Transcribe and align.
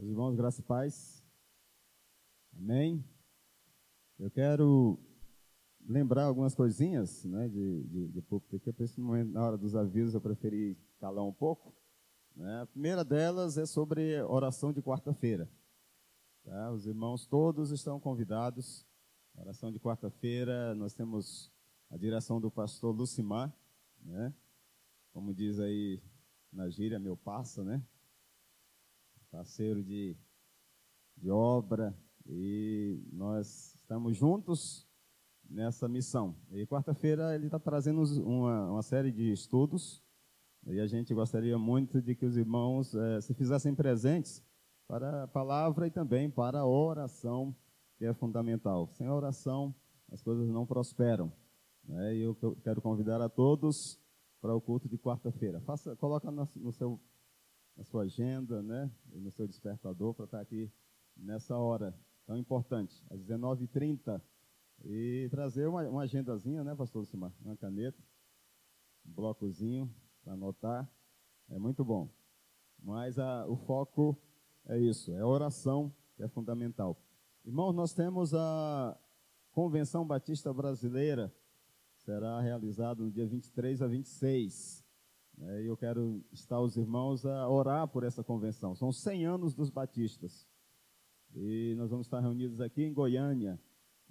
Meus 0.00 0.12
irmãos, 0.12 0.34
graça 0.34 0.62
e 0.62 0.64
paz. 0.64 1.22
Amém. 2.56 3.04
Eu 4.18 4.30
quero 4.30 4.98
lembrar 5.86 6.24
algumas 6.24 6.54
coisinhas 6.54 7.22
né, 7.26 7.46
de, 7.48 7.82
de, 7.84 8.08
de 8.08 8.18
aqui. 8.56 8.72
Por 8.72 8.82
esse 8.82 8.98
momento, 8.98 9.30
na 9.30 9.44
hora 9.44 9.58
dos 9.58 9.76
avisos, 9.76 10.14
eu 10.14 10.20
preferi 10.22 10.74
calar 10.98 11.22
um 11.22 11.34
pouco. 11.34 11.76
Né? 12.34 12.62
A 12.62 12.66
primeira 12.66 13.04
delas 13.04 13.58
é 13.58 13.66
sobre 13.66 14.22
oração 14.22 14.72
de 14.72 14.80
quarta-feira. 14.80 15.46
Tá? 16.44 16.72
Os 16.72 16.86
irmãos 16.86 17.26
todos 17.26 17.70
estão 17.70 18.00
convidados. 18.00 18.86
Oração 19.36 19.70
de 19.70 19.78
quarta-feira, 19.78 20.74
nós 20.76 20.94
temos 20.94 21.52
a 21.90 21.98
direção 21.98 22.40
do 22.40 22.50
pastor 22.50 22.96
Lucimar, 22.96 23.54
né? 24.00 24.32
como 25.12 25.34
diz 25.34 25.60
aí 25.60 26.02
na 26.50 26.70
gíria, 26.70 26.98
meu 26.98 27.18
passa, 27.18 27.62
né? 27.62 27.84
Parceiro 29.30 29.82
de, 29.82 30.16
de 31.16 31.30
obra, 31.30 31.96
e 32.26 33.02
nós 33.12 33.74
estamos 33.76 34.16
juntos 34.16 34.88
nessa 35.48 35.88
missão. 35.88 36.36
E 36.50 36.66
quarta-feira 36.66 37.34
ele 37.34 37.46
está 37.46 37.58
trazendo 37.58 38.02
uma, 38.22 38.70
uma 38.70 38.82
série 38.82 39.10
de 39.10 39.32
estudos, 39.32 40.02
e 40.66 40.78
a 40.80 40.86
gente 40.86 41.14
gostaria 41.14 41.58
muito 41.58 42.02
de 42.02 42.14
que 42.14 42.26
os 42.26 42.36
irmãos 42.36 42.94
eh, 42.94 43.20
se 43.20 43.32
fizessem 43.32 43.74
presentes 43.74 44.44
para 44.86 45.24
a 45.24 45.28
palavra 45.28 45.86
e 45.86 45.90
também 45.90 46.28
para 46.28 46.60
a 46.60 46.66
oração, 46.66 47.56
que 47.96 48.04
é 48.04 48.12
fundamental. 48.12 48.88
Sem 48.88 49.08
oração, 49.08 49.74
as 50.10 50.22
coisas 50.22 50.48
não 50.48 50.66
prosperam. 50.66 51.32
Né? 51.84 52.16
E 52.16 52.20
eu 52.22 52.34
quero 52.62 52.82
convidar 52.82 53.20
a 53.20 53.28
todos 53.28 53.98
para 54.40 54.54
o 54.54 54.60
culto 54.60 54.88
de 54.88 54.98
quarta-feira. 54.98 55.60
Faça, 55.60 55.96
coloca 55.96 56.30
no, 56.30 56.48
no, 56.56 56.72
seu, 56.72 57.00
na 57.76 57.84
sua 57.84 58.02
agenda, 58.02 58.62
né, 58.62 58.90
no 59.12 59.30
seu 59.30 59.46
despertador 59.46 60.14
para 60.14 60.24
estar 60.24 60.40
aqui 60.40 60.70
nessa 61.16 61.56
hora 61.56 61.94
tão 62.26 62.36
importante, 62.36 63.02
às 63.10 63.20
19h30. 63.20 64.20
E 64.82 65.28
trazer 65.30 65.68
uma, 65.68 65.82
uma 65.88 66.02
agendazinha, 66.02 66.64
né, 66.64 66.74
pastor 66.74 67.00
Lucimar? 67.00 67.32
Uma 67.42 67.56
caneta, 67.56 67.98
um 69.06 69.12
blocozinho 69.12 69.94
para 70.22 70.32
anotar. 70.32 70.90
É 71.50 71.58
muito 71.58 71.84
bom. 71.84 72.08
Mas 72.82 73.18
a, 73.18 73.46
o 73.46 73.56
foco 73.56 74.16
é 74.66 74.78
isso, 74.78 75.12
é 75.12 75.24
oração, 75.24 75.94
que 76.16 76.22
é 76.22 76.28
fundamental. 76.28 76.98
Irmãos, 77.44 77.74
nós 77.74 77.92
temos 77.92 78.32
a 78.34 78.98
Convenção 79.52 80.06
Batista 80.06 80.52
Brasileira 80.52 81.34
será 81.96 82.40
realizado 82.40 83.04
no 83.04 83.10
dia 83.10 83.26
23 83.26 83.82
a 83.82 83.86
26. 83.86 84.84
Né, 85.40 85.62
e 85.62 85.66
eu 85.66 85.76
quero 85.76 86.22
estar 86.32 86.60
os 86.60 86.76
irmãos 86.76 87.24
a 87.24 87.48
orar 87.48 87.88
por 87.88 88.04
essa 88.04 88.22
convenção. 88.22 88.74
São 88.74 88.92
100 88.92 89.24
anos 89.24 89.54
dos 89.54 89.70
batistas. 89.70 90.46
E 91.34 91.74
nós 91.78 91.90
vamos 91.90 92.06
estar 92.06 92.20
reunidos 92.20 92.60
aqui 92.60 92.82
em 92.82 92.92
Goiânia. 92.92 93.58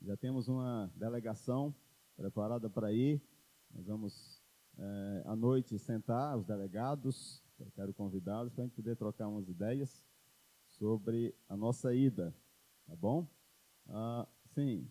Já 0.02 0.17
temos 0.17 0.47
uma 0.47 0.91
delegação 0.95 1.75
preparada 2.17 2.67
para 2.67 2.91
ir. 2.91 3.21
Nós 3.69 3.86
vamos 3.86 4.41
é, 4.75 5.23
à 5.25 5.36
noite 5.36 5.77
sentar 5.77 6.36
os 6.36 6.45
delegados. 6.45 7.43
Eu 7.59 7.69
quero 7.75 7.93
convidá-los 7.93 8.52
para 8.52 8.64
a 8.64 8.66
gente 8.66 8.75
poder 8.75 8.95
trocar 8.95 9.27
umas 9.27 9.47
ideias 9.47 10.03
sobre 10.66 11.36
a 11.47 11.55
nossa 11.55 11.93
ida. 11.93 12.33
Tá 12.88 12.95
bom? 12.95 13.27
Ah, 13.88 14.27
sim. 14.45 14.89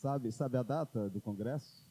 Sabe, 0.00 0.32
sabe 0.32 0.56
a 0.56 0.62
data 0.62 1.10
do 1.10 1.20
congresso? 1.20 1.86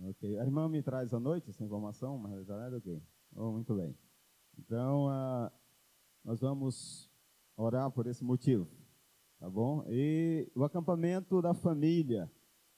Ok. 0.00 0.38
A 0.38 0.44
irmã 0.44 0.68
me 0.68 0.80
traz 0.80 1.12
à 1.12 1.18
noite 1.18 1.50
essa 1.50 1.64
informação, 1.64 2.16
mas 2.16 2.46
já 2.46 2.54
é 2.54 2.76
ok. 2.76 3.02
Oh, 3.34 3.50
muito 3.50 3.74
bem. 3.74 3.98
Então, 4.56 5.06
uh, 5.06 5.50
nós 6.24 6.38
vamos 6.38 7.10
orar 7.56 7.90
por 7.90 8.06
esse 8.06 8.22
motivo, 8.22 8.68
tá 9.40 9.50
bom? 9.50 9.84
E 9.88 10.48
o 10.54 10.62
acampamento 10.62 11.42
da 11.42 11.52
família. 11.52 12.30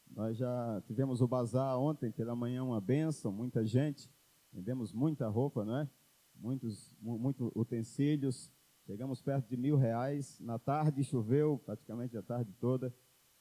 Nós 0.08 0.38
já 0.38 0.82
tivemos 0.86 1.20
o 1.20 1.28
bazar 1.28 1.78
ontem, 1.78 2.10
pela 2.10 2.34
manhã, 2.34 2.64
uma 2.64 2.80
benção, 2.80 3.30
muita 3.30 3.66
gente. 3.66 4.10
Vendemos 4.50 4.94
muita 4.94 5.28
roupa, 5.28 5.62
não 5.62 5.76
é? 5.76 5.90
Muitos, 6.34 6.96
muitos 7.02 7.52
utensílios. 7.54 8.50
Chegamos 8.90 9.22
perto 9.22 9.48
de 9.48 9.56
mil 9.56 9.76
reais. 9.76 10.40
Na 10.40 10.58
tarde 10.58 11.04
choveu 11.04 11.56
praticamente 11.64 12.16
a 12.16 12.22
tarde 12.22 12.52
toda. 12.54 12.92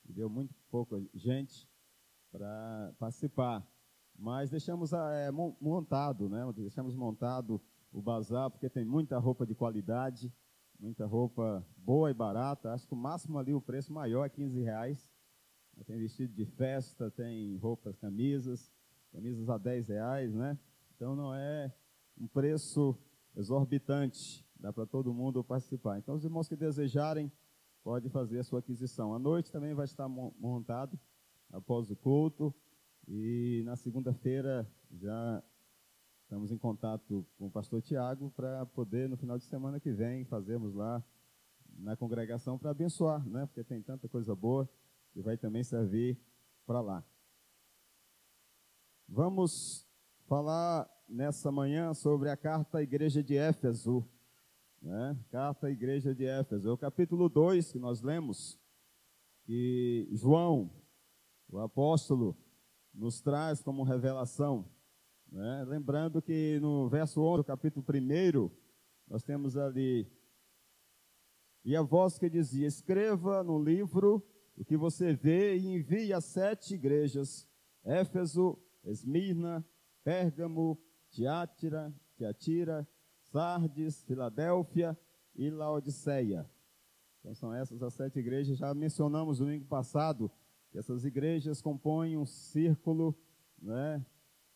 E 0.08 0.14
deu 0.14 0.30
muito 0.30 0.54
pouca 0.70 1.04
gente 1.16 1.68
para 2.32 2.94
participar. 3.00 3.68
Mas 4.16 4.52
deixamos 4.52 4.94
é, 4.94 5.32
montado, 5.32 6.30
né? 6.30 6.40
Deixamos 6.56 6.96
montado 6.96 7.60
o 7.92 8.00
bazar, 8.00 8.52
porque 8.52 8.70
tem 8.70 8.86
muita 8.86 9.18
roupa 9.18 9.44
de 9.44 9.56
qualidade, 9.56 10.32
muita 10.80 11.08
roupa 11.08 11.66
boa 11.78 12.12
e 12.12 12.14
barata. 12.14 12.72
Acho 12.72 12.88
que 12.88 12.94
o 12.94 12.98
máximo 12.98 13.40
ali, 13.40 13.52
o 13.52 13.60
preço 13.60 13.92
maior 13.92 14.26
é 14.26 14.30
15 14.30 14.62
reais. 14.62 15.10
Tem 15.88 15.98
vestido 15.98 16.32
de 16.32 16.46
festa, 16.46 17.10
tem 17.10 17.58
roupas, 17.58 17.98
camisas, 17.98 18.72
camisas 19.12 19.50
a 19.50 19.58
10 19.58 19.88
reais, 19.88 20.32
né? 20.32 20.60
Então 20.96 21.16
não 21.16 21.34
é 21.34 21.74
um 22.20 22.28
preço 22.28 22.96
exorbitante 23.36 24.48
dá 24.60 24.74
para 24.74 24.86
todo 24.86 25.14
mundo 25.14 25.44
participar. 25.44 25.98
Então, 25.98 26.16
os 26.16 26.24
irmãos 26.24 26.48
que 26.48 26.56
desejarem, 26.56 27.32
pode 27.84 28.10
fazer 28.10 28.40
a 28.40 28.44
sua 28.44 28.60
aquisição. 28.60 29.14
À 29.14 29.20
noite 29.20 29.52
também 29.52 29.74
vai 29.74 29.86
estar 29.86 30.08
montado 30.08 31.00
após 31.52 31.90
o 31.90 31.96
culto. 31.96 32.54
E 33.08 33.64
na 33.66 33.76
segunda-feira 33.76 34.70
já 34.92 35.44
estamos 36.24 36.52
em 36.52 36.58
contato 36.58 37.26
com 37.38 37.48
o 37.48 37.52
pastor 37.52 37.82
Tiago 37.82 38.32
para 38.36 38.66
poder, 38.68 39.10
no 39.10 39.18
final 39.18 39.38
de 39.38 39.46
semana 39.46 39.80
que 39.80 39.92
vem, 39.92 40.26
fazermos 40.26 40.76
lá 40.76 41.04
na 41.78 41.96
congregação 41.96 42.58
para 42.58 42.72
abençoar, 42.72 43.26
né? 43.28 43.46
Porque 43.46 43.64
tem 43.64 43.82
tanta 43.82 44.08
coisa 44.08 44.36
boa 44.36 44.70
que 45.12 45.22
vai 45.22 45.38
também 45.38 45.64
servir 45.64 46.20
para 46.66 46.82
lá. 46.82 47.04
Vamos 49.08 49.88
falar 50.28 50.88
nessa 51.08 51.52
manhã 51.52 51.96
sobre 51.96 52.30
a 52.30 52.38
carta 52.38 52.78
à 52.78 52.84
igreja 52.84 53.24
de 53.24 53.36
Éfeso. 53.36 54.08
Né? 54.82 55.18
Carta 55.30 55.68
à 55.68 55.72
igreja 55.72 56.16
de 56.16 56.26
Éfeso, 56.26 56.70
é 56.70 56.72
o 56.72 56.78
capítulo 56.78 57.28
2 57.28 57.72
que 57.72 57.80
nós 57.80 58.02
lemos, 58.02 58.58
que 59.44 60.08
João, 60.12 60.72
o 61.50 61.60
apóstolo, 61.60 62.38
nos 62.94 63.22
traz 63.22 63.62
como 63.62 63.84
revelação. 63.84 64.70
Né? 65.30 65.66
Lembrando 65.68 66.22
que 66.22 66.60
no 66.62 66.88
verso 66.88 67.22
11 67.22 67.38
do 67.38 67.44
capítulo 67.44 67.86
1, 67.88 68.50
nós 69.08 69.24
temos 69.24 69.58
ali, 69.58 70.10
e 71.66 71.76
a 71.76 71.82
voz 71.82 72.18
que 72.18 72.30
dizia: 72.30 72.66
Escreva 72.66 73.44
no 73.44 73.62
livro 73.62 74.26
o 74.56 74.64
que 74.64 74.78
você 74.78 75.14
vê 75.14 75.58
e 75.58 75.68
envie 75.68 76.14
a 76.14 76.22
sete 76.22 76.76
igrejas: 76.76 77.48
Éfeso, 77.84 78.58
Esmirna, 78.84 79.66
Pérgamo, 80.04 80.82
Tiátira, 81.10 81.94
Tiatira, 82.16 82.88
Sardes, 83.32 84.04
Filadélfia 84.04 84.98
e 85.36 85.50
Laodiceia. 85.50 86.50
Então 87.20 87.34
são 87.36 87.54
essas 87.54 87.82
as 87.84 87.94
sete 87.94 88.20
igrejas. 88.20 88.58
Já 88.58 88.74
mencionamos 88.74 89.40
no 89.40 89.46
domingo 89.46 89.66
passado 89.66 90.32
que 90.72 90.78
essas 90.78 91.06
igrejas 91.06 91.62
compõem 91.62 92.18
um 92.18 92.26
círculo 92.26 93.16
né, 93.62 94.04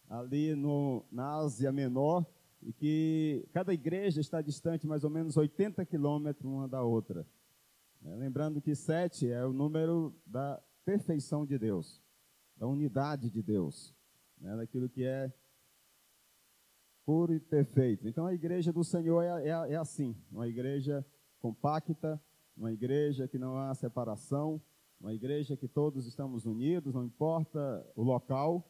ali 0.10 0.56
no, 0.56 1.06
na 1.12 1.36
Ásia 1.36 1.72
Menor 1.72 2.26
e 2.62 2.72
que 2.74 3.48
cada 3.52 3.74
igreja 3.74 4.22
está 4.22 4.42
distante 4.42 4.88
mais 4.88 5.04
ou 5.04 5.10
menos 5.10 5.38
80 5.38 5.86
quilômetros 5.86 6.50
uma 6.52 6.68
da 6.68 6.82
outra. 6.82 7.28
É, 8.06 8.16
lembrando 8.16 8.62
que 8.62 8.76
sete 8.76 9.30
é 9.30 9.46
o 9.46 9.54
número 9.54 10.16
da 10.26 10.62
perfeição 10.84 11.46
de 11.46 11.58
Deus, 11.58 12.02
da 12.58 12.68
unidade 12.68 13.30
de 13.30 13.42
Deus, 13.42 13.96
né, 14.40 14.56
daquilo 14.56 14.90
que 14.90 15.04
é 15.04 15.31
puro 17.06 17.34
e 17.34 17.40
perfeito. 17.40 18.08
Então 18.08 18.26
a 18.26 18.34
igreja 18.34 18.72
do 18.72 18.84
Senhor 18.84 19.22
é, 19.22 19.50
é, 19.50 19.74
é 19.74 19.76
assim, 19.76 20.16
uma 20.32 20.48
igreja 20.48 21.06
compacta, 21.40 22.22
uma 22.56 22.72
igreja 22.72 23.28
que 23.28 23.38
não 23.38 23.58
há 23.58 23.74
separação, 23.74 24.62
uma 25.00 25.14
igreja 25.14 25.58
que 25.58 25.68
todos 25.68 26.06
estamos 26.06 26.46
unidos, 26.46 26.94
não 26.94 27.04
importa 27.04 27.86
o 27.96 28.04
local 28.04 28.70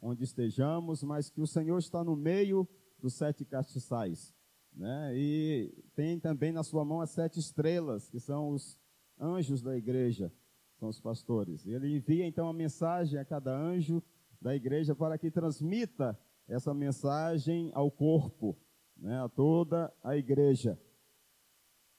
onde 0.00 0.24
estejamos, 0.24 1.02
mas 1.02 1.28
que 1.28 1.40
o 1.40 1.46
Senhor 1.46 1.78
está 1.78 2.02
no 2.02 2.16
meio 2.16 2.68
dos 2.98 3.14
sete 3.14 3.44
castiçais. 3.44 4.34
Né? 4.74 5.12
E 5.16 5.74
tem 5.94 6.18
também 6.18 6.52
na 6.52 6.62
sua 6.62 6.84
mão 6.84 7.00
as 7.00 7.10
sete 7.10 7.38
estrelas, 7.38 8.08
que 8.08 8.20
são 8.20 8.50
os 8.50 8.78
anjos 9.18 9.60
da 9.62 9.76
igreja, 9.76 10.32
são 10.76 10.88
os 10.88 11.00
pastores. 11.00 11.66
Ele 11.66 11.96
envia 11.96 12.26
então 12.26 12.48
a 12.48 12.52
mensagem 12.52 13.18
a 13.18 13.24
cada 13.24 13.56
anjo 13.56 14.02
da 14.40 14.54
igreja 14.54 14.94
para 14.94 15.18
que 15.18 15.30
transmita 15.30 16.18
essa 16.48 16.72
mensagem 16.72 17.70
ao 17.74 17.90
corpo, 17.90 18.56
né, 18.96 19.22
a 19.22 19.28
toda 19.28 19.92
a 20.02 20.16
igreja. 20.16 20.80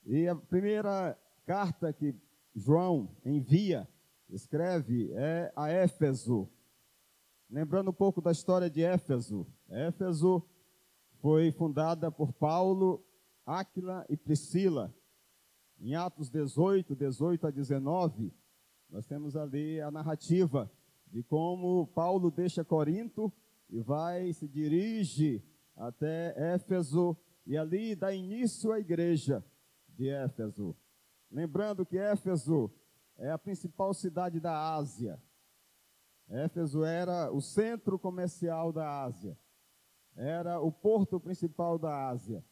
E 0.05 0.27
a 0.27 0.35
primeira 0.35 1.17
carta 1.45 1.93
que 1.93 2.15
João 2.55 3.15
envia 3.23 3.87
escreve 4.27 5.11
é 5.13 5.53
a 5.55 5.69
Éfeso. 5.69 6.49
Lembrando 7.49 7.91
um 7.91 7.93
pouco 7.93 8.21
da 8.21 8.31
história 8.31 8.69
de 8.69 8.83
Éfeso. 8.83 9.45
Éfeso 9.69 10.43
foi 11.21 11.51
fundada 11.51 12.11
por 12.11 12.33
Paulo, 12.33 13.03
Áquila 13.45 14.05
e 14.09 14.17
Priscila. 14.17 14.93
Em 15.79 15.95
Atos 15.95 16.29
18, 16.29 16.95
18 16.95 17.47
a 17.47 17.51
19, 17.51 18.33
nós 18.89 19.05
temos 19.05 19.35
ali 19.35 19.79
a 19.79 19.91
narrativa 19.91 20.69
de 21.07 21.23
como 21.23 21.87
Paulo 21.87 22.29
deixa 22.29 22.65
Corinto 22.65 23.31
e 23.69 23.79
vai, 23.81 24.33
se 24.33 24.47
dirige 24.47 25.43
até 25.75 26.33
Éfeso 26.53 27.15
e 27.45 27.57
ali 27.57 27.95
dá 27.95 28.13
início 28.13 28.71
à 28.71 28.79
igreja 28.79 29.43
de 29.87 30.09
Éfeso. 30.09 30.75
Lembrando 31.31 31.85
que 31.85 31.97
Éfeso 31.97 32.71
é 33.17 33.31
a 33.31 33.37
principal 33.37 33.93
cidade 33.93 34.39
da 34.39 34.75
Ásia. 34.75 35.21
Éfeso 36.27 36.83
era 36.83 37.31
o 37.31 37.41
centro 37.41 37.97
comercial 37.97 38.71
da 38.71 39.03
Ásia. 39.03 39.37
Era 40.15 40.59
o 40.59 40.71
porto 40.71 41.19
principal 41.19 41.77
da 41.77 42.09
Ásia. 42.09 42.43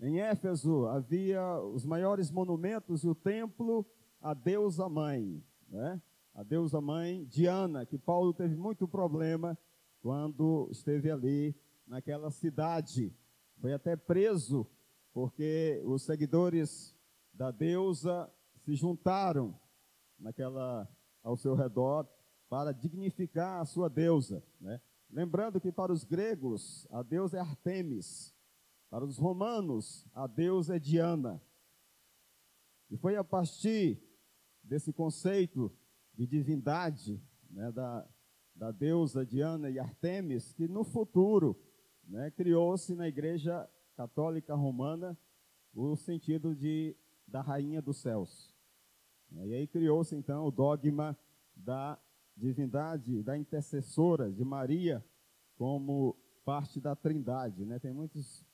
Em 0.00 0.20
Éfeso 0.20 0.86
havia 0.86 1.60
os 1.60 1.84
maiores 1.84 2.30
monumentos 2.30 3.04
e 3.04 3.08
o 3.08 3.14
templo 3.14 3.86
à 4.20 4.34
deusa 4.34 4.88
mãe, 4.88 5.44
né? 5.68 6.00
a 6.34 6.42
deusa 6.42 6.80
mãe 6.80 7.24
Diana, 7.26 7.84
que 7.86 7.98
Paulo 7.98 8.32
teve 8.32 8.56
muito 8.56 8.88
problema 8.88 9.56
quando 10.02 10.68
esteve 10.70 11.10
ali 11.10 11.54
naquela 11.86 12.30
cidade. 12.30 13.16
Foi 13.58 13.72
até 13.72 13.96
preso 13.96 14.68
porque 15.14 15.80
os 15.84 16.02
seguidores 16.02 16.94
da 17.32 17.50
deusa 17.50 18.30
se 18.64 18.74
juntaram 18.74 19.58
naquela 20.18 20.88
ao 21.22 21.36
seu 21.36 21.54
redor 21.54 22.08
para 22.48 22.72
dignificar 22.72 23.60
a 23.60 23.64
sua 23.64 23.88
deusa, 23.88 24.44
né? 24.60 24.80
Lembrando 25.08 25.60
que 25.60 25.70
para 25.70 25.92
os 25.92 26.04
gregos 26.04 26.86
a 26.90 27.02
deusa 27.02 27.36
é 27.36 27.40
Artemis, 27.40 28.34
para 28.90 29.04
os 29.04 29.18
romanos 29.18 30.06
a 30.12 30.26
deusa 30.26 30.76
é 30.76 30.78
Diana. 30.78 31.40
E 32.90 32.96
foi 32.96 33.16
a 33.16 33.22
partir 33.22 34.02
desse 34.62 34.92
conceito 34.92 35.72
de 36.14 36.26
divindade 36.26 37.22
né, 37.50 37.70
da, 37.72 38.06
da 38.62 38.70
deusa 38.70 39.26
Diana 39.26 39.68
e 39.68 39.80
Artemis 39.80 40.52
que 40.52 40.68
no 40.68 40.84
futuro 40.84 41.60
né, 42.04 42.30
criou-se 42.30 42.94
na 42.94 43.08
Igreja 43.08 43.68
Católica 43.96 44.54
Romana 44.54 45.18
o 45.74 45.96
sentido 45.96 46.54
de 46.54 46.96
da 47.26 47.40
rainha 47.40 47.82
dos 47.82 47.96
céus. 47.96 48.54
E 49.32 49.52
aí 49.52 49.66
criou-se 49.66 50.14
então 50.14 50.46
o 50.46 50.50
dogma 50.52 51.18
da 51.56 51.98
divindade, 52.36 53.20
da 53.24 53.36
intercessora 53.36 54.30
de 54.30 54.44
Maria 54.44 55.04
como 55.56 56.16
parte 56.44 56.80
da 56.80 56.94
Trindade, 56.94 57.64
né? 57.64 57.80
Tem 57.80 57.92
muitos 57.92 58.46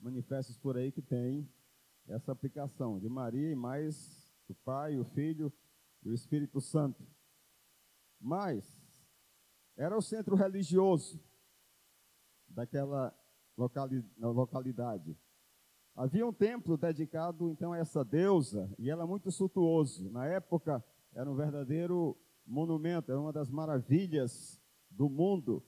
manifestos 0.00 0.58
por 0.58 0.76
aí 0.76 0.90
que 0.90 1.00
tem 1.00 1.48
essa 2.08 2.32
aplicação 2.32 2.98
de 2.98 3.08
Maria 3.08 3.52
e 3.52 3.54
mais 3.54 4.34
o 4.48 4.54
Pai, 4.64 4.98
o 4.98 5.04
Filho 5.04 5.52
e 6.02 6.08
o 6.08 6.12
Espírito 6.12 6.60
Santo. 6.60 7.06
Mas 8.20 8.83
era 9.76 9.96
o 9.96 10.02
centro 10.02 10.36
religioso 10.36 11.20
daquela 12.48 13.14
localidade. 13.56 15.16
Havia 15.94 16.26
um 16.26 16.32
templo 16.32 16.76
dedicado 16.76 17.50
então 17.50 17.72
a 17.72 17.78
essa 17.78 18.04
deusa 18.04 18.72
e 18.78 18.90
ela 18.90 19.06
muito 19.06 19.30
suntuoso. 19.30 20.10
Na 20.10 20.26
época 20.26 20.84
era 21.12 21.30
um 21.30 21.34
verdadeiro 21.34 22.16
monumento, 22.44 23.10
era 23.10 23.20
uma 23.20 23.32
das 23.32 23.48
maravilhas 23.48 24.60
do 24.90 25.08
mundo. 25.08 25.64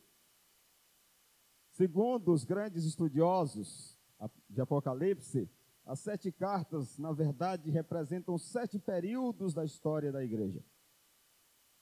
Segundo 1.71 2.33
os 2.33 2.45
grandes 2.45 2.85
estudiosos 2.85 4.01
de 4.49 4.61
Apocalipse, 4.61 5.49
as 5.85 6.01
sete 6.01 6.33
cartas, 6.33 6.99
na 6.99 7.13
verdade, 7.13 7.71
representam 7.71 8.37
sete 8.37 8.79
períodos 8.79 9.55
da 9.55 9.65
história 9.65 10.11
da 10.11 10.25
igreja. 10.25 10.65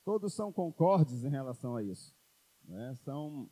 Todos 0.05 0.35
são 0.35 0.53
concordes 0.53 1.25
em 1.25 1.31
relação 1.31 1.77
a 1.77 1.83
isso. 1.83 2.15
Né? 2.65 2.95
São 2.97 3.51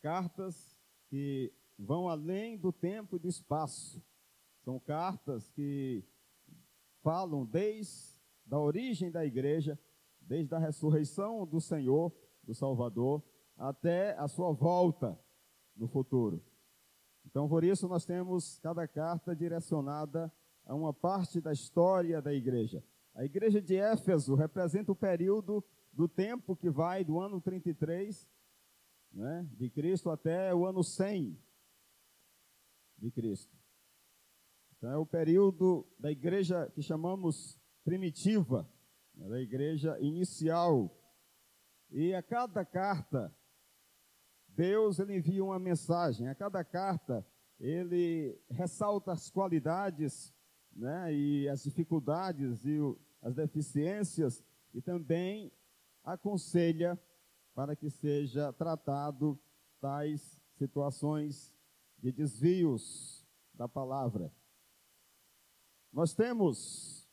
cartas 0.00 0.76
que 1.08 1.52
vão 1.78 2.08
além 2.08 2.56
do 2.56 2.72
tempo 2.72 3.16
e 3.16 3.18
do 3.18 3.28
espaço. 3.28 4.02
São 4.60 4.78
cartas 4.78 5.50
que 5.50 6.04
falam 7.02 7.44
desde 7.44 8.16
a 8.50 8.58
origem 8.58 9.10
da 9.10 9.24
igreja, 9.24 9.78
desde 10.20 10.54
a 10.54 10.58
ressurreição 10.58 11.46
do 11.46 11.60
Senhor, 11.60 12.12
do 12.42 12.54
Salvador, 12.54 13.22
até 13.56 14.16
a 14.18 14.28
sua 14.28 14.52
volta 14.52 15.18
no 15.76 15.88
futuro. 15.88 16.42
Então, 17.26 17.48
por 17.48 17.64
isso, 17.64 17.88
nós 17.88 18.04
temos 18.04 18.58
cada 18.60 18.86
carta 18.86 19.34
direcionada 19.34 20.32
a 20.64 20.74
uma 20.74 20.92
parte 20.92 21.40
da 21.40 21.52
história 21.52 22.22
da 22.22 22.32
igreja. 22.32 22.82
A 23.14 23.24
igreja 23.24 23.60
de 23.60 23.76
Éfeso 23.76 24.34
representa 24.34 24.92
o 24.92 24.96
período 24.96 25.64
do 25.98 26.06
tempo 26.06 26.54
que 26.54 26.70
vai 26.70 27.02
do 27.02 27.18
ano 27.18 27.40
33 27.40 28.30
né, 29.12 29.48
de 29.54 29.68
Cristo 29.68 30.10
até 30.10 30.54
o 30.54 30.64
ano 30.64 30.84
100 30.84 31.36
de 32.98 33.10
Cristo. 33.10 33.58
Então, 34.76 34.92
é 34.92 34.96
o 34.96 35.04
período 35.04 35.84
da 35.98 36.08
igreja 36.08 36.70
que 36.72 36.82
chamamos 36.82 37.60
primitiva, 37.82 38.70
né, 39.12 39.28
da 39.28 39.40
igreja 39.40 39.98
inicial. 39.98 40.96
E 41.90 42.14
a 42.14 42.22
cada 42.22 42.64
carta, 42.64 43.36
Deus 44.46 45.00
ele 45.00 45.16
envia 45.16 45.42
uma 45.42 45.58
mensagem. 45.58 46.28
A 46.28 46.34
cada 46.36 46.62
carta, 46.62 47.26
ele 47.58 48.40
ressalta 48.48 49.10
as 49.10 49.28
qualidades 49.28 50.32
né, 50.76 51.12
e 51.12 51.48
as 51.48 51.64
dificuldades 51.64 52.64
e 52.64 52.78
o, 52.78 52.96
as 53.20 53.34
deficiências 53.34 54.44
e 54.72 54.80
também 54.80 55.50
aconselha 56.04 56.98
para 57.54 57.74
que 57.74 57.90
seja 57.90 58.52
tratado 58.52 59.38
tais 59.80 60.40
situações 60.54 61.52
de 61.98 62.12
desvios 62.12 63.26
da 63.54 63.68
palavra. 63.68 64.32
Nós 65.92 66.14
temos 66.14 67.08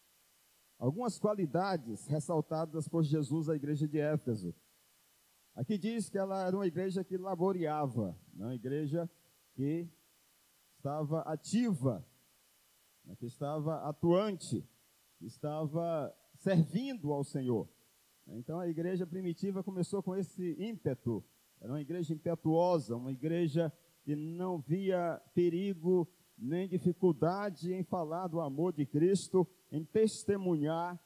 algumas 0.78 1.18
qualidades 1.18 2.06
ressaltadas 2.08 2.88
por 2.88 3.04
Jesus 3.04 3.50
à 3.50 3.56
igreja 3.56 3.88
de 3.88 4.00
Éfeso. 4.00 4.54
Aqui 5.56 5.78
diz 5.78 6.10
que 6.10 6.18
ela 6.18 6.46
era 6.46 6.56
uma 6.56 6.68
igreja 6.68 7.04
que 7.04 7.18
laboreava, 7.18 8.18
né? 8.34 8.46
uma 8.46 8.56
igreja 8.56 9.10
que 9.54 9.90
estava 10.78 11.22
ativa, 11.22 12.06
né? 13.06 13.16
que 13.16 13.26
estava 13.26 13.88
atuante, 13.88 14.68
que 15.18 15.26
estava 15.26 16.14
servindo 16.36 17.12
ao 17.14 17.24
Senhor. 17.24 17.70
Então 18.28 18.60
a 18.60 18.68
igreja 18.68 19.06
primitiva 19.06 19.64
começou 19.64 20.02
com 20.02 20.16
esse 20.16 20.56
ímpeto, 20.60 21.24
era 21.62 21.72
uma 21.72 21.82
igreja 21.82 22.14
impetuosa, 22.14 22.96
uma 22.96 23.12
igreja 23.12 23.72
que 24.04 24.16
não 24.16 24.60
via 24.60 25.22
perigo 25.34 26.08
nem 26.38 26.68
dificuldade 26.68 27.74
em 27.74 27.84
falar 27.84 28.28
do 28.28 28.42
amor 28.42 28.74
de 28.74 28.86
Cristo, 28.86 29.48
em 29.72 29.84
testemunhar, 29.84 31.00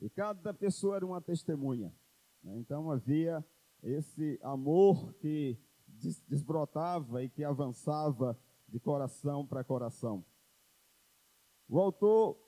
e 0.00 0.08
cada 0.08 0.52
pessoa 0.54 0.96
era 0.96 1.06
uma 1.06 1.20
testemunha. 1.20 1.94
Né? 2.42 2.56
Então 2.58 2.90
havia 2.90 3.44
esse 3.82 4.38
amor 4.42 5.14
que 5.14 5.58
desbrotava 6.26 7.22
e 7.22 7.28
que 7.28 7.44
avançava 7.44 8.38
de 8.68 8.80
coração 8.80 9.46
para 9.46 9.62
coração. 9.62 10.24
O 11.68 11.78
autor 11.78 12.38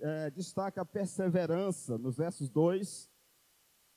é, 0.00 0.30
destaca 0.30 0.82
a 0.82 0.84
perseverança 0.84 1.98
nos 1.98 2.16
versos 2.16 2.48
2 2.48 3.11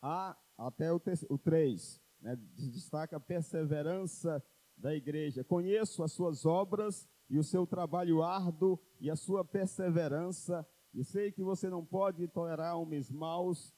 a 0.06 0.38
até 0.56 0.94
o, 0.94 1.02
o 1.30 1.38
3. 1.38 2.02
Né? 2.22 2.36
Destaca 2.36 3.18
a 3.18 3.20
perseverança 3.20 4.44
da 4.78 4.94
igreja. 4.94 5.44
Conheço 5.44 6.04
as 6.04 6.12
suas 6.12 6.46
obras 6.46 7.08
e 7.28 7.40
o 7.40 7.44
seu 7.44 7.66
trabalho 7.66 8.22
árduo 8.22 8.80
e 9.00 9.10
a 9.10 9.16
sua 9.16 9.44
perseverança, 9.44 10.66
e 10.94 11.04
sei 11.04 11.32
que 11.32 11.44
você 11.44 11.70
não 11.70 11.84
pode 11.84 12.28
tolerar 12.28 12.78
homens 12.78 13.10
maus, 13.10 13.74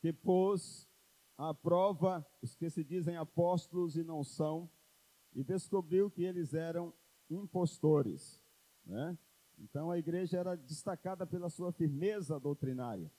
que 0.00 0.12
pôs 0.12 0.86
à 1.36 1.54
prova 1.54 2.24
os 2.42 2.54
que 2.54 2.68
se 2.68 2.84
dizem 2.84 3.16
apóstolos 3.16 3.96
e 3.96 4.04
não 4.04 4.22
são, 4.22 4.70
e 5.34 5.42
descobriu 5.42 6.10
que 6.10 6.22
eles 6.22 6.52
eram 6.52 6.92
impostores. 7.30 8.42
Né? 8.84 9.18
Então 9.58 9.90
a 9.90 9.98
igreja 9.98 10.38
era 10.38 10.54
destacada 10.54 11.26
pela 11.26 11.48
sua 11.48 11.72
firmeza 11.72 12.38
doutrinária. 12.38 13.10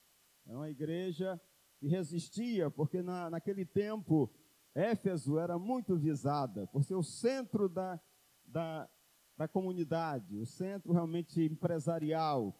É 0.45 0.55
uma 0.55 0.69
igreja 0.69 1.39
que 1.79 1.87
resistia, 1.87 2.69
porque 2.69 3.01
na, 3.01 3.29
naquele 3.29 3.65
tempo 3.65 4.29
Éfeso 4.75 5.39
era 5.39 5.57
muito 5.57 5.97
visada 5.97 6.67
por 6.67 6.83
ser 6.83 6.95
o 6.95 7.03
centro 7.03 7.67
da, 7.67 7.99
da, 8.45 8.89
da 9.37 9.47
comunidade, 9.47 10.37
o 10.37 10.45
centro 10.45 10.91
realmente 10.91 11.41
empresarial, 11.41 12.55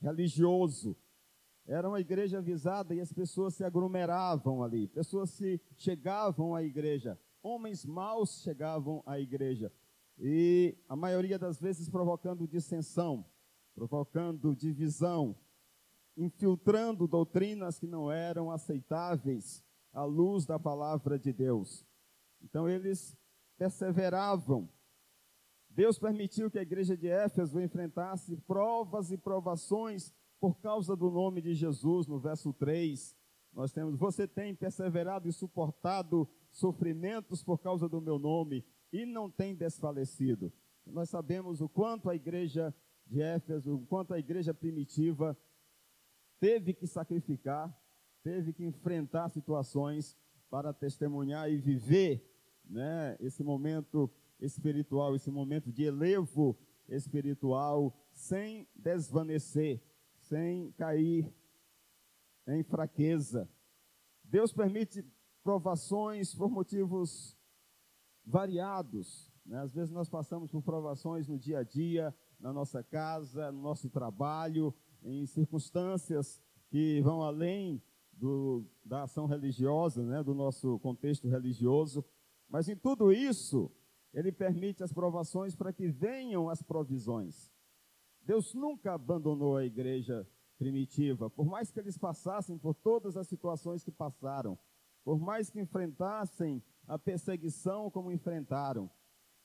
religioso. 0.00 0.96
era 1.66 1.88
uma 1.88 2.00
igreja 2.00 2.38
avisada 2.38 2.94
e 2.94 3.00
as 3.00 3.12
pessoas 3.12 3.54
se 3.54 3.62
aglomeravam 3.62 4.62
ali, 4.62 4.88
pessoas 4.88 5.30
se 5.30 5.60
chegavam 5.76 6.54
à 6.54 6.62
igreja, 6.62 7.18
homens 7.42 7.84
maus 7.84 8.42
chegavam 8.42 9.02
à 9.06 9.20
igreja, 9.20 9.72
e 10.18 10.76
a 10.88 10.96
maioria 10.96 11.38
das 11.38 11.60
vezes 11.60 11.88
provocando 11.88 12.48
dissensão, 12.48 13.24
provocando 13.74 14.54
divisão, 14.54 15.36
infiltrando 16.16 17.06
doutrinas 17.06 17.78
que 17.78 17.86
não 17.86 18.10
eram 18.10 18.50
aceitáveis 18.50 19.64
à 19.92 20.04
luz 20.04 20.44
da 20.46 20.58
palavra 20.58 21.18
de 21.18 21.32
Deus. 21.32 21.86
Então 22.42 22.68
eles 22.68 23.16
perseveravam. 23.56 24.68
Deus 25.68 25.98
permitiu 25.98 26.50
que 26.50 26.58
a 26.58 26.62
igreja 26.62 26.96
de 26.96 27.08
Éfeso 27.08 27.60
enfrentasse 27.60 28.36
provas 28.38 29.10
e 29.10 29.16
provações 29.16 30.12
por 30.38 30.58
causa 30.60 30.94
do 30.96 31.10
nome 31.10 31.40
de 31.40 31.54
Jesus, 31.54 32.06
no 32.06 32.18
verso 32.18 32.52
3. 32.52 33.16
Nós 33.52 33.72
temos: 33.72 33.96
Você 33.96 34.26
tem 34.26 34.54
perseverado 34.54 35.28
e 35.28 35.32
suportado 35.32 36.28
sofrimentos 36.50 37.42
por 37.42 37.58
causa 37.58 37.88
do 37.88 38.00
meu 38.00 38.18
nome 38.18 38.64
e 38.92 39.06
não 39.06 39.30
tem 39.30 39.54
desfalecido. 39.54 40.52
Nós 40.84 41.08
sabemos 41.08 41.60
o 41.60 41.68
quanto 41.68 42.10
a 42.10 42.16
igreja 42.16 42.74
de 43.06 43.22
Éfeso, 43.22 43.76
o 43.76 43.86
quanto 43.86 44.12
a 44.12 44.18
igreja 44.18 44.52
primitiva 44.52 45.36
teve 46.42 46.74
que 46.74 46.88
sacrificar, 46.88 47.72
teve 48.20 48.52
que 48.52 48.64
enfrentar 48.64 49.28
situações 49.28 50.18
para 50.50 50.72
testemunhar 50.72 51.48
e 51.48 51.56
viver 51.56 52.28
né, 52.68 53.16
esse 53.20 53.44
momento 53.44 54.10
espiritual, 54.40 55.14
esse 55.14 55.30
momento 55.30 55.70
de 55.70 55.84
elevo 55.84 56.58
espiritual, 56.88 57.96
sem 58.10 58.66
desvanecer, 58.74 59.80
sem 60.16 60.72
cair 60.72 61.32
em 62.48 62.64
fraqueza. 62.64 63.48
Deus 64.24 64.52
permite 64.52 65.06
provações 65.44 66.34
por 66.34 66.50
motivos 66.50 67.38
variados. 68.24 69.32
Né? 69.46 69.60
Às 69.60 69.72
vezes 69.72 69.92
nós 69.92 70.08
passamos 70.08 70.50
por 70.50 70.60
provações 70.60 71.28
no 71.28 71.38
dia 71.38 71.60
a 71.60 71.62
dia, 71.62 72.12
na 72.40 72.52
nossa 72.52 72.82
casa, 72.82 73.52
no 73.52 73.62
nosso 73.62 73.88
trabalho, 73.88 74.74
em 75.04 75.26
circunstâncias 75.26 76.40
que 76.68 77.00
vão 77.02 77.22
além 77.22 77.82
do, 78.12 78.64
da 78.84 79.02
ação 79.02 79.26
religiosa, 79.26 80.02
né, 80.02 80.22
do 80.22 80.34
nosso 80.34 80.78
contexto 80.78 81.28
religioso. 81.28 82.04
Mas 82.48 82.68
em 82.68 82.76
tudo 82.76 83.12
isso, 83.12 83.70
Ele 84.12 84.30
permite 84.30 84.82
as 84.82 84.92
provações 84.92 85.54
para 85.54 85.72
que 85.72 85.88
venham 85.88 86.48
as 86.48 86.62
provisões. 86.62 87.50
Deus 88.24 88.54
nunca 88.54 88.94
abandonou 88.94 89.56
a 89.56 89.64
igreja 89.64 90.26
primitiva, 90.56 91.28
por 91.28 91.44
mais 91.44 91.72
que 91.72 91.80
eles 91.80 91.98
passassem 91.98 92.56
por 92.56 92.74
todas 92.74 93.16
as 93.16 93.26
situações 93.26 93.82
que 93.82 93.90
passaram, 93.90 94.56
por 95.02 95.18
mais 95.18 95.50
que 95.50 95.58
enfrentassem 95.58 96.62
a 96.86 96.96
perseguição 96.96 97.90
como 97.90 98.12
enfrentaram, 98.12 98.88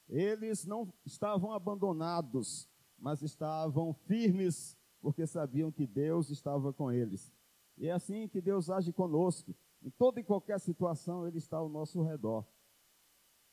eles 0.08 0.66
não 0.66 0.94
estavam 1.04 1.52
abandonados, 1.52 2.70
mas 3.00 3.24
estavam 3.24 3.94
firmes 3.94 4.77
porque 5.02 5.26
sabiam 5.26 5.72
que 5.72 5.86
Deus 5.86 6.30
estava 6.30 6.74
com 6.74 6.92
eles. 6.92 7.32
E 7.78 7.88
é 7.88 7.92
assim 7.92 8.28
que 8.28 8.42
Deus 8.42 8.70
age 8.70 8.92
conosco. 8.92 9.56
Em 9.82 9.90
toda 9.92 10.20
e 10.20 10.24
qualquer 10.24 10.60
situação, 10.60 11.28
Ele 11.28 11.38
está 11.38 11.58
ao 11.58 11.70
nosso 11.70 12.02
redor. 12.02 12.46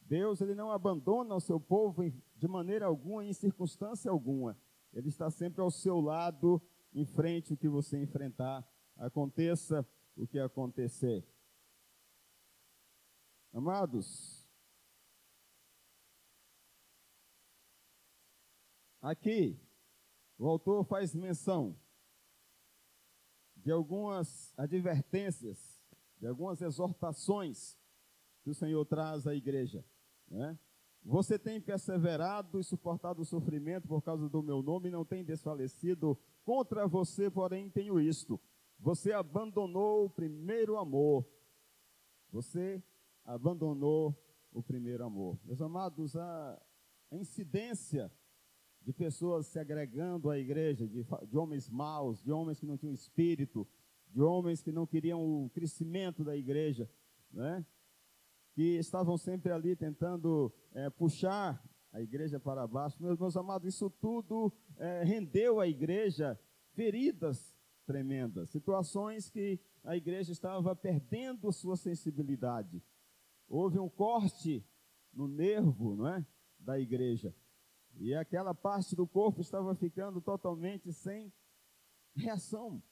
Deus, 0.01 0.41
Ele 0.41 0.55
não 0.55 0.71
abandona 0.71 1.35
o 1.35 1.41
seu 1.41 1.61
povo 1.61 2.03
de 2.35 2.49
maneira 2.49 2.87
alguma, 2.87 3.25
em 3.25 3.33
circunstância 3.33 4.11
alguma. 4.11 4.59
Ele 4.93 5.09
está 5.09 5.31
sempre 5.31 5.61
ao 5.61 5.71
seu 5.71 6.01
lado, 6.01 6.63
em 6.93 7.05
frente 7.05 7.53
o 7.53 7.57
que 7.57 7.69
você 7.69 8.01
enfrentar, 8.01 8.67
aconteça 8.97 9.87
o 10.17 10.27
que 10.27 10.39
acontecer. 10.39 11.27
Amados, 13.53 14.49
aqui 19.01 19.64
o 20.39 20.49
autor 20.49 20.85
faz 20.85 21.15
menção 21.15 21.77
de 23.57 23.71
algumas 23.71 24.53
advertências, 24.57 25.81
de 26.19 26.27
algumas 26.27 26.61
exortações 26.61 27.79
que 28.43 28.51
o 28.51 28.55
Senhor 28.55 28.85
traz 28.85 29.27
à 29.27 29.35
igreja. 29.35 29.85
Né? 30.29 30.59
Você 31.03 31.39
tem 31.39 31.61
perseverado 31.61 32.59
e 32.59 32.65
suportado 32.65 33.23
o 33.23 33.25
sofrimento 33.25 33.87
por 33.87 34.03
causa 34.03 34.29
do 34.29 34.43
meu 34.43 34.63
nome 34.63 34.91
não 34.91 35.05
tem 35.05 35.25
desfalecido. 35.25 36.19
Contra 36.45 36.87
você, 36.87 37.31
porém, 37.31 37.71
tenho 37.71 38.01
isto: 38.01 38.41
você 38.79 39.13
abandonou 39.13 40.07
o 40.07 40.11
primeiro 40.11 40.77
amor. 40.77 41.27
Você 42.31 42.83
abandonou 43.25 44.15
o 44.53 44.63
primeiro 44.63 45.05
amor. 45.05 45.39
Meus 45.45 45.61
amados, 45.61 46.17
a 46.17 46.61
incidência 47.13 48.11
de 48.85 48.93
pessoas 48.93 49.47
se 49.47 49.59
agregando 49.59 50.31
à 50.31 50.39
igreja, 50.39 50.87
de, 50.87 51.05
de 51.27 51.37
homens 51.37 51.71
maus, 51.71 52.23
de 52.23 52.31
homens 52.31 52.61
que 52.61 52.67
não 52.67 52.77
tinham 52.77 52.93
espírito, 52.93 53.67
de 54.11 54.21
homens 54.21 54.63
que 54.63 54.71
não 54.71 54.87
queriam 54.87 55.21
o 55.21 55.51
crescimento 55.51 56.23
da 56.23 56.37
igreja, 56.37 56.89
né? 57.33 57.65
que 58.55 58.77
estavam 58.79 59.17
sempre 59.17 59.51
ali 59.51 59.75
tentando 59.75 60.53
é, 60.73 60.89
puxar 60.91 61.61
a 61.93 62.01
igreja 62.01 62.39
para 62.39 62.67
baixo. 62.67 63.03
Meus, 63.03 63.19
meus 63.19 63.37
amados, 63.37 63.75
isso 63.75 63.89
tudo 63.89 64.53
é, 64.77 65.03
rendeu 65.03 65.61
à 65.61 65.67
igreja 65.67 66.39
feridas 66.75 67.57
tremendas, 67.87 68.51
situações 68.51 69.31
que 69.31 69.61
a 69.83 69.97
igreja 69.97 70.33
estava 70.33 70.75
perdendo 70.75 71.53
sua 71.53 71.77
sensibilidade. 71.77 72.83
Houve 73.49 73.79
um 73.79 73.89
corte 73.89 74.65
no 75.13 75.29
nervo 75.29 75.95
não 75.95 76.09
é, 76.09 76.27
da 76.59 76.79
igreja. 76.79 77.35
E 77.99 78.15
aquela 78.15 78.55
parte 78.55 78.97
do 78.97 79.07
corpo 79.07 79.41
estava 79.41 79.75
ficando 79.75 80.21
totalmente 80.21 80.93
sem 80.93 81.33
reação. 82.15 82.83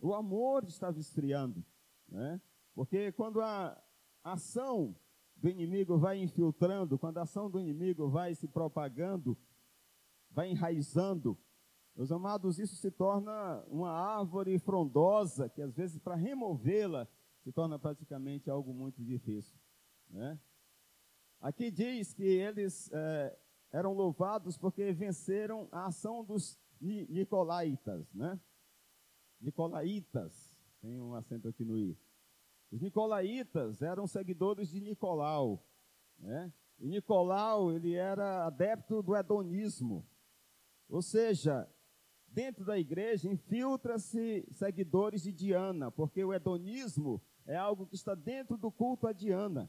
O 0.00 0.14
amor 0.14 0.64
estava 0.64 0.98
esfriando. 0.98 1.64
Né? 2.08 2.40
Porque 2.74 3.12
quando 3.12 3.40
a 3.40 3.80
ação 4.22 4.96
do 5.36 5.48
inimigo 5.48 5.98
vai 5.98 6.18
infiltrando, 6.18 6.98
quando 6.98 7.18
a 7.18 7.22
ação 7.22 7.50
do 7.50 7.60
inimigo 7.60 8.08
vai 8.08 8.34
se 8.34 8.48
propagando, 8.48 9.36
vai 10.30 10.50
enraizando, 10.50 11.38
meus 11.94 12.10
amados, 12.10 12.58
isso 12.58 12.74
se 12.74 12.90
torna 12.90 13.62
uma 13.68 13.90
árvore 13.90 14.58
frondosa 14.58 15.48
que 15.48 15.62
às 15.62 15.76
vezes 15.76 15.98
para 15.98 16.16
removê-la 16.16 17.06
se 17.40 17.52
torna 17.52 17.78
praticamente 17.78 18.50
algo 18.50 18.72
muito 18.74 19.04
difícil. 19.04 19.56
Né? 20.08 20.38
Aqui 21.40 21.70
diz 21.70 22.12
que 22.12 22.24
eles 22.24 22.90
é, 22.92 23.38
eram 23.74 23.92
louvados 23.92 24.56
porque 24.56 24.92
venceram 24.92 25.68
a 25.72 25.86
ação 25.86 26.24
dos 26.24 26.56
Nicolaitas, 26.80 28.14
né? 28.14 28.40
Nicolaitas, 29.40 30.56
tem 30.80 31.00
um 31.00 31.12
acento 31.12 31.48
aqui 31.48 31.64
no 31.64 31.76
i. 31.76 31.98
Os 32.70 32.80
Nicolaitas 32.80 33.82
eram 33.82 34.06
seguidores 34.06 34.70
de 34.70 34.80
Nicolau, 34.80 35.66
né? 36.16 36.52
E 36.78 36.86
Nicolau, 36.86 37.72
ele 37.72 37.94
era 37.94 38.46
adepto 38.46 39.02
do 39.02 39.16
hedonismo. 39.16 40.06
Ou 40.88 41.02
seja, 41.02 41.68
dentro 42.28 42.64
da 42.64 42.78
igreja 42.78 43.28
infiltra-se 43.28 44.46
seguidores 44.52 45.22
de 45.24 45.32
Diana, 45.32 45.90
porque 45.90 46.24
o 46.24 46.32
hedonismo 46.32 47.20
é 47.44 47.56
algo 47.56 47.88
que 47.88 47.96
está 47.96 48.14
dentro 48.14 48.56
do 48.56 48.70
culto 48.70 49.08
a 49.08 49.12
Diana. 49.12 49.68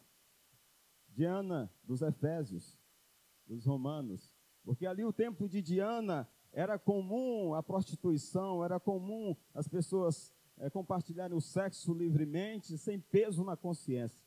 Diana 1.07 1.71
dos 1.83 2.03
Efésios, 2.03 2.77
dos 3.45 3.65
Romanos, 3.65 4.31
porque 4.63 4.85
ali 4.85 5.03
o 5.05 5.13
templo 5.13 5.47
de 5.47 5.61
Diana 5.61 6.27
era 6.51 6.79
comum 6.79 7.53
a 7.53 7.61
prostituição, 7.61 8.63
era 8.63 8.79
comum 8.79 9.35
as 9.53 9.67
pessoas 9.67 10.33
é, 10.57 10.69
compartilharem 10.69 11.35
o 11.35 11.41
sexo 11.41 11.93
livremente, 11.93 12.77
sem 12.77 12.99
peso 12.99 13.43
na 13.43 13.57
consciência. 13.57 14.25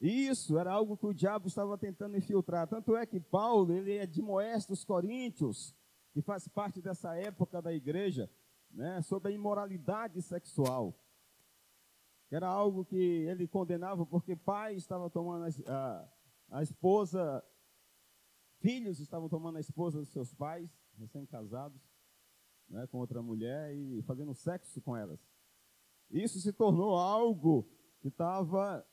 E 0.00 0.26
isso 0.26 0.58
era 0.58 0.72
algo 0.72 0.96
que 0.96 1.06
o 1.06 1.14
diabo 1.14 1.46
estava 1.46 1.78
tentando 1.78 2.16
infiltrar. 2.16 2.68
Tanto 2.68 2.96
é 2.96 3.06
que 3.06 3.20
Paulo, 3.20 3.72
ele 3.72 3.96
é 3.96 4.06
de 4.06 4.20
Moés 4.20 4.66
dos 4.66 4.84
Coríntios, 4.84 5.74
que 6.12 6.20
faz 6.20 6.46
parte 6.48 6.82
dessa 6.82 7.16
época 7.16 7.62
da 7.62 7.72
igreja, 7.72 8.30
né, 8.70 9.00
sobre 9.02 9.30
a 9.30 9.34
imoralidade 9.34 10.20
sexual. 10.20 10.94
Era 12.30 12.48
algo 12.48 12.84
que 12.84 12.96
ele 12.96 13.46
condenava 13.46 14.04
porque 14.04 14.34
pai 14.34 14.74
estava 14.74 15.08
tomando 15.08 15.46
a, 15.68 16.08
a 16.48 16.62
esposa, 16.62 17.44
filhos 18.60 19.00
estavam 19.00 19.28
tomando 19.28 19.56
a 19.56 19.60
esposa 19.60 19.98
dos 19.98 20.10
seus 20.10 20.32
pais, 20.32 20.70
recém-casados, 20.98 21.80
né, 22.68 22.86
com 22.86 22.98
outra 22.98 23.22
mulher 23.22 23.74
e 23.74 24.02
fazendo 24.02 24.34
sexo 24.34 24.80
com 24.80 24.96
elas. 24.96 25.20
Isso 26.10 26.40
se 26.40 26.52
tornou 26.52 26.96
algo 26.96 27.68
que 28.00 28.08
estava 28.08 28.86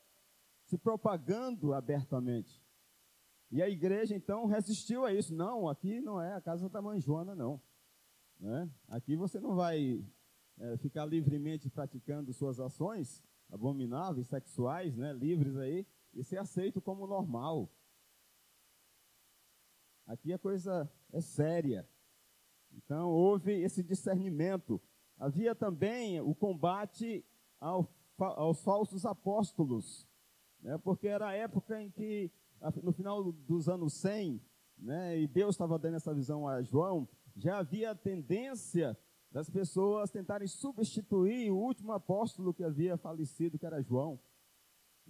se 0.64 0.78
propagando 0.78 1.72
abertamente. 1.74 2.62
E 3.50 3.60
a 3.62 3.68
igreja 3.68 4.16
então 4.16 4.46
resistiu 4.46 5.04
a 5.04 5.12
isso. 5.12 5.34
Não, 5.34 5.68
aqui 5.68 6.00
não 6.00 6.20
é 6.20 6.32
a 6.32 6.40
casa 6.40 6.68
da 6.68 6.80
mãe 6.80 6.98
Joana, 6.98 7.34
não. 7.34 7.60
Né? 8.40 8.70
Aqui 8.88 9.14
você 9.14 9.38
não 9.38 9.54
vai 9.54 10.02
é, 10.58 10.76
ficar 10.78 11.04
livremente 11.04 11.68
praticando 11.68 12.32
suas 12.32 12.58
ações 12.58 13.22
abomináveis, 13.50 14.28
sexuais, 14.28 14.96
né? 14.96 15.12
livres 15.12 15.56
aí, 15.56 15.86
e 16.14 16.22
ser 16.22 16.38
aceito 16.38 16.80
como 16.80 17.06
normal. 17.06 17.70
Aqui 20.06 20.32
a 20.32 20.38
coisa 20.38 20.90
é 21.12 21.20
séria. 21.20 21.88
Então 22.72 23.10
houve 23.10 23.52
esse 23.52 23.82
discernimento. 23.82 24.80
Havia 25.18 25.54
também 25.54 26.20
o 26.20 26.34
combate 26.34 27.24
ao, 27.60 27.88
aos 28.18 28.62
falsos 28.62 29.06
apóstolos, 29.06 30.08
né? 30.60 30.76
porque 30.78 31.06
era 31.06 31.28
a 31.28 31.34
época 31.34 31.80
em 31.80 31.90
que, 31.90 32.30
no 32.82 32.92
final 32.92 33.32
dos 33.32 33.68
anos 33.68 33.94
100, 33.94 34.40
né? 34.78 35.18
e 35.18 35.26
Deus 35.26 35.54
estava 35.54 35.78
dando 35.78 35.96
essa 35.96 36.14
visão 36.14 36.48
a 36.48 36.62
João, 36.62 37.08
já 37.36 37.58
havia 37.58 37.94
tendência 37.94 38.98
das 39.30 39.48
pessoas 39.48 40.10
tentarem 40.10 40.46
substituir 40.46 41.50
o 41.50 41.56
último 41.56 41.92
apóstolo 41.92 42.52
que 42.52 42.62
havia 42.62 42.98
falecido, 42.98 43.58
que 43.58 43.64
era 43.64 43.82
João. 43.82 44.20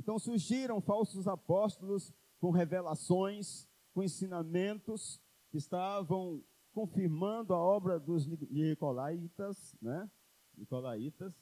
Então 0.02 0.18
surgiram 0.18 0.80
falsos 0.80 1.28
apóstolos 1.28 2.12
com 2.40 2.50
revelações, 2.50 3.68
com 3.94 4.02
ensinamentos 4.02 5.22
que 5.48 5.56
estavam 5.56 6.42
confirmando 6.72 7.54
a 7.54 7.58
obra 7.58 8.00
dos 8.00 8.26
Nicolaitas, 8.26 9.76
né? 9.80 10.10
Nicolaitas. 10.56 11.32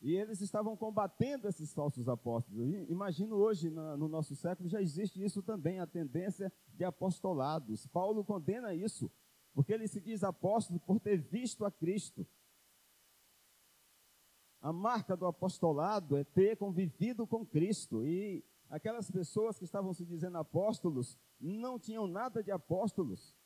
E 0.00 0.16
eles 0.16 0.40
estavam 0.40 0.76
combatendo 0.76 1.46
esses 1.46 1.72
falsos 1.72 2.08
apóstolos. 2.08 2.74
Imagino 2.88 3.36
hoje, 3.36 3.70
no 3.70 4.08
nosso 4.08 4.34
século, 4.34 4.68
já 4.68 4.82
existe 4.82 5.22
isso 5.22 5.40
também, 5.40 5.78
a 5.78 5.86
tendência 5.86 6.52
de 6.74 6.82
apostolados. 6.82 7.86
Paulo 7.86 8.24
condena 8.24 8.74
isso, 8.74 9.08
porque 9.52 9.72
ele 9.72 9.86
se 9.86 10.00
diz 10.00 10.24
apóstolo 10.24 10.80
por 10.80 10.98
ter 10.98 11.16
visto 11.16 11.64
a 11.64 11.70
Cristo. 11.70 12.26
A 14.64 14.72
marca 14.72 15.14
do 15.14 15.26
apostolado 15.26 16.16
é 16.16 16.24
ter 16.24 16.56
convivido 16.56 17.26
com 17.26 17.44
Cristo. 17.44 18.02
E 18.02 18.42
aquelas 18.70 19.10
pessoas 19.10 19.58
que 19.58 19.64
estavam 19.66 19.92
se 19.92 20.06
dizendo 20.06 20.38
apóstolos 20.38 21.18
não 21.38 21.78
tinham 21.78 22.06
nada 22.06 22.42
de 22.42 22.50
apóstolos. 22.50 23.36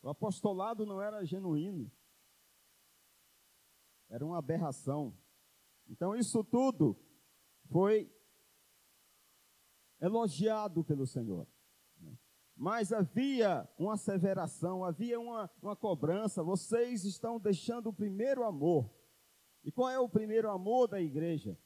O 0.00 0.08
apostolado 0.08 0.86
não 0.86 1.02
era 1.02 1.24
genuíno. 1.24 1.90
Era 4.08 4.24
uma 4.24 4.38
aberração. 4.38 5.12
Então, 5.88 6.14
isso 6.14 6.44
tudo 6.44 6.96
foi 7.68 8.08
elogiado 10.00 10.84
pelo 10.84 11.08
Senhor. 11.08 11.44
Mas 12.54 12.92
havia 12.92 13.68
uma 13.76 13.94
asseveração, 13.94 14.84
havia 14.84 15.18
uma, 15.18 15.50
uma 15.60 15.74
cobrança. 15.74 16.40
Vocês 16.40 17.04
estão 17.04 17.40
deixando 17.40 17.88
o 17.88 17.92
primeiro 17.92 18.44
amor. 18.44 19.01
E 19.64 19.70
qual 19.70 19.88
é 19.88 19.98
o 19.98 20.08
primeiro 20.08 20.50
amor 20.50 20.88
da 20.88 21.00
igreja? 21.00 21.56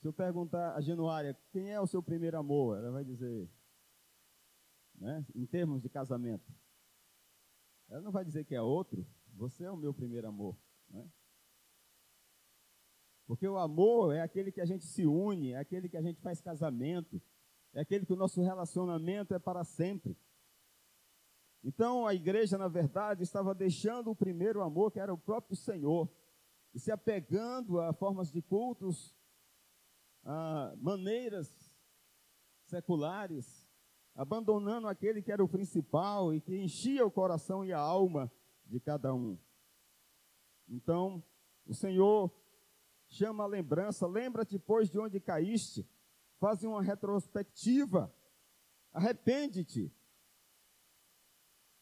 Se 0.00 0.08
eu 0.08 0.12
perguntar 0.12 0.74
a 0.74 0.80
Genuária, 0.80 1.38
quem 1.50 1.70
é 1.70 1.80
o 1.80 1.86
seu 1.86 2.02
primeiro 2.02 2.36
amor? 2.36 2.76
Ela 2.76 2.90
vai 2.90 3.04
dizer, 3.04 3.48
né, 4.96 5.24
em 5.34 5.46
termos 5.46 5.80
de 5.80 5.88
casamento. 5.88 6.52
Ela 7.88 8.00
não 8.00 8.10
vai 8.10 8.24
dizer 8.24 8.44
que 8.44 8.54
é 8.54 8.60
outro. 8.60 9.06
Você 9.34 9.64
é 9.64 9.70
o 9.70 9.76
meu 9.76 9.94
primeiro 9.94 10.26
amor. 10.26 10.58
Né? 10.88 11.08
Porque 13.26 13.46
o 13.46 13.56
amor 13.56 14.14
é 14.14 14.20
aquele 14.20 14.50
que 14.50 14.60
a 14.60 14.64
gente 14.64 14.84
se 14.84 15.06
une, 15.06 15.52
é 15.52 15.58
aquele 15.58 15.88
que 15.88 15.96
a 15.96 16.02
gente 16.02 16.20
faz 16.20 16.40
casamento, 16.40 17.22
é 17.72 17.80
aquele 17.80 18.04
que 18.04 18.12
o 18.12 18.16
nosso 18.16 18.42
relacionamento 18.42 19.34
é 19.34 19.38
para 19.38 19.64
sempre. 19.64 20.16
Então 21.64 22.06
a 22.06 22.14
igreja, 22.14 22.58
na 22.58 22.68
verdade, 22.68 23.22
estava 23.22 23.54
deixando 23.54 24.10
o 24.10 24.16
primeiro 24.16 24.62
amor, 24.62 24.90
que 24.90 24.98
era 24.98 25.12
o 25.12 25.18
próprio 25.18 25.56
Senhor, 25.56 26.10
e 26.74 26.80
se 26.80 26.90
apegando 26.90 27.80
a 27.80 27.92
formas 27.92 28.32
de 28.32 28.42
cultos 28.42 29.14
a 30.24 30.74
maneiras 30.76 31.48
seculares, 32.64 33.68
abandonando 34.14 34.88
aquele 34.88 35.22
que 35.22 35.32
era 35.32 35.42
o 35.42 35.48
principal 35.48 36.32
e 36.32 36.40
que 36.40 36.56
enchia 36.56 37.04
o 37.04 37.10
coração 37.10 37.64
e 37.64 37.72
a 37.72 37.78
alma 37.78 38.30
de 38.64 38.80
cada 38.80 39.14
um. 39.14 39.38
Então, 40.68 41.22
o 41.66 41.74
Senhor 41.74 42.32
chama 43.08 43.44
a 43.44 43.46
lembrança, 43.46 44.06
lembra-te, 44.06 44.58
pois, 44.58 44.88
de 44.88 44.98
onde 44.98 45.20
caíste, 45.20 45.86
faz 46.38 46.62
uma 46.64 46.82
retrospectiva, 46.82 48.12
arrepende-te. 48.92 49.92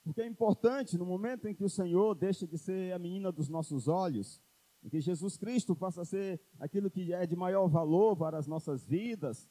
Porque 0.02 0.22
é 0.22 0.26
importante, 0.26 0.96
no 0.96 1.04
momento 1.04 1.46
em 1.46 1.54
que 1.54 1.64
o 1.64 1.68
Senhor 1.68 2.14
deixa 2.14 2.46
de 2.46 2.56
ser 2.56 2.92
a 2.92 2.98
menina 2.98 3.30
dos 3.30 3.48
nossos 3.48 3.86
olhos, 3.86 4.40
que 4.88 5.00
Jesus 5.00 5.36
Cristo 5.36 5.76
passa 5.76 6.02
a 6.02 6.04
ser 6.04 6.40
aquilo 6.58 6.90
que 6.90 7.12
é 7.12 7.26
de 7.26 7.36
maior 7.36 7.68
valor 7.68 8.16
para 8.16 8.38
as 8.38 8.46
nossas 8.46 8.84
vidas. 8.84 9.50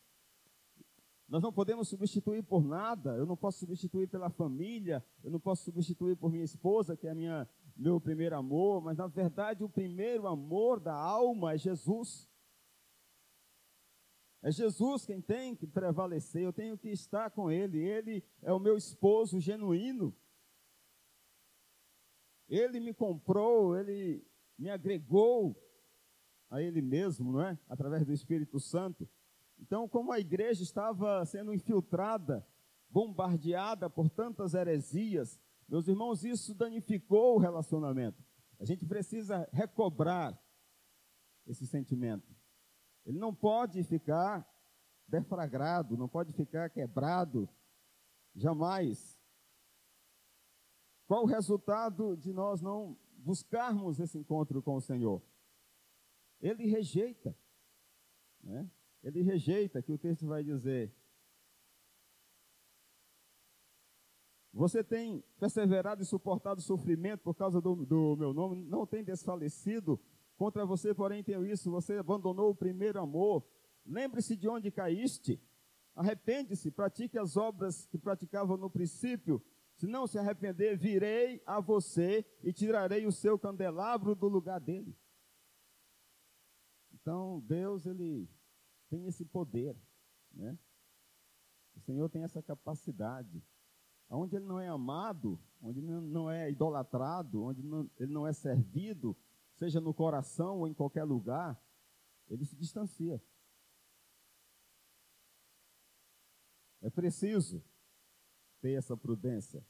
Nós 1.27 1.43
não 1.43 1.53
podemos 1.53 1.88
substituir 1.88 2.41
por 2.41 2.63
nada. 2.63 3.15
Eu 3.15 3.27
não 3.27 3.38
posso 3.38 3.59
substituir 3.59 4.07
pela 4.07 4.31
família, 4.31 5.05
eu 5.23 5.29
não 5.29 5.39
posso 5.39 5.63
substituir 5.63 6.15
por 6.15 6.31
minha 6.31 6.43
esposa, 6.43 6.97
que 6.97 7.07
é 7.07 7.13
minha, 7.13 7.47
meu 7.75 8.01
primeiro 8.01 8.35
amor, 8.35 8.81
mas 8.81 8.97
na 8.97 9.05
verdade 9.05 9.63
o 9.63 9.69
primeiro 9.69 10.25
amor 10.25 10.79
da 10.79 10.95
alma 10.95 11.53
é 11.53 11.57
Jesus. 11.57 12.27
É 14.41 14.51
Jesus 14.51 15.05
quem 15.05 15.21
tem 15.21 15.55
que 15.55 15.67
prevalecer, 15.67 16.41
eu 16.41 16.53
tenho 16.53 16.77
que 16.77 16.89
estar 16.89 17.29
com 17.29 17.51
Ele, 17.51 17.77
Ele 17.77 18.23
é 18.41 18.51
o 18.51 18.59
meu 18.59 18.75
esposo 18.75 19.39
genuíno. 19.39 20.15
Ele 22.49 22.79
me 22.79 22.93
comprou, 22.93 23.77
Ele 23.77 24.25
me 24.57 24.69
agregou 24.69 25.55
a 26.49 26.62
Ele 26.62 26.81
mesmo, 26.81 27.31
não 27.31 27.41
é? 27.41 27.57
Através 27.69 28.05
do 28.05 28.12
Espírito 28.12 28.59
Santo. 28.59 29.07
Então, 29.59 29.88
como 29.88 30.12
a 30.12 30.19
igreja 30.19 30.63
estava 30.63 31.23
sendo 31.25 31.53
infiltrada, 31.53 32.45
bombardeada 32.89 33.89
por 33.89 34.09
tantas 34.09 34.53
heresias, 34.53 35.39
meus 35.67 35.88
irmãos, 35.88 36.23
isso 36.23 36.55
danificou 36.55 37.35
o 37.35 37.39
relacionamento. 37.39 38.23
A 38.59 38.65
gente 38.65 38.85
precisa 38.85 39.47
recobrar 39.53 40.38
esse 41.45 41.67
sentimento. 41.67 42.27
Ele 43.05 43.19
não 43.19 43.33
pode 43.33 43.83
ficar 43.83 44.47
defragrado, 45.07 45.97
não 45.97 46.07
pode 46.07 46.33
ficar 46.33 46.69
quebrado, 46.69 47.47
jamais. 48.35 49.18
Qual 51.09 51.23
o 51.23 51.25
resultado 51.25 52.15
de 52.15 52.31
nós 52.31 52.61
não 52.61 52.95
buscarmos 53.17 53.99
esse 53.99 54.15
encontro 54.15 54.61
com 54.61 54.75
o 54.75 54.79
Senhor. 54.79 55.19
Ele 56.39 56.67
rejeita, 56.67 57.35
né? 58.43 58.69
Ele 59.01 59.23
rejeita, 59.23 59.81
que 59.81 59.91
o 59.91 59.97
texto 59.97 60.27
vai 60.27 60.43
dizer. 60.43 60.93
Você 64.53 64.83
tem 64.83 65.23
perseverado 65.39 66.03
e 66.03 66.05
suportado 66.05 66.61
sofrimento 66.61 67.21
por 67.21 67.33
causa 67.33 67.59
do, 67.59 67.75
do 67.87 68.15
meu 68.15 68.31
nome, 68.31 68.63
não 68.63 68.85
tem 68.85 69.03
desfalecido. 69.03 69.99
Contra 70.37 70.63
você, 70.63 70.93
porém, 70.93 71.23
tenho 71.23 71.43
isso: 71.43 71.71
você 71.71 71.97
abandonou 71.97 72.51
o 72.51 72.55
primeiro 72.55 73.01
amor. 73.01 73.43
Lembre-se 73.83 74.35
de 74.35 74.47
onde 74.47 74.69
caíste. 74.69 75.41
Arrepende-se, 75.95 76.69
pratique 76.69 77.17
as 77.17 77.35
obras 77.35 77.87
que 77.87 77.97
praticava 77.97 78.55
no 78.55 78.69
princípio. 78.69 79.43
Se 79.79 79.87
não 79.87 80.05
se 80.05 80.19
arrepender, 80.19 80.77
virei 80.77 81.41
a 81.45 81.61
você 81.61 82.25
e 82.43 82.51
tirarei 82.51 83.07
o 83.07 83.13
seu 83.13 83.39
candelabro 83.39 84.13
do 84.13 84.27
lugar 84.27 84.59
dele. 84.59 84.93
Então, 86.91 87.39
Deus, 87.47 87.85
ele 87.85 88.29
tem 88.89 89.05
esse 89.05 89.23
poder, 89.23 89.73
né? 90.33 90.59
O 91.77 91.79
Senhor 91.79 92.09
tem 92.09 92.23
essa 92.23 92.43
capacidade. 92.43 93.41
Onde 94.09 94.35
ele 94.35 94.43
não 94.43 94.59
é 94.59 94.67
amado, 94.67 95.39
onde 95.61 95.79
ele 95.79 95.87
não 95.87 96.29
é 96.29 96.51
idolatrado, 96.51 97.43
onde 97.43 97.61
ele 97.97 98.11
não 98.11 98.27
é 98.27 98.33
servido, 98.33 99.15
seja 99.53 99.79
no 99.79 99.93
coração 99.93 100.57
ou 100.57 100.67
em 100.67 100.73
qualquer 100.73 101.05
lugar, 101.05 101.57
ele 102.27 102.43
se 102.43 102.57
distancia. 102.57 103.23
É 106.81 106.89
preciso 106.89 107.63
ter 108.61 108.73
essa 108.73 108.95
prudência. 108.95 109.65